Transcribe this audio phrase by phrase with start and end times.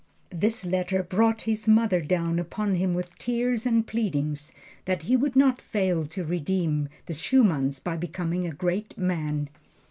[0.31, 4.51] This letter brought his mother down upon him with tears and pleadings
[4.85, 9.47] that he would not fail to redeem the Schumanns by becoming a Great Man.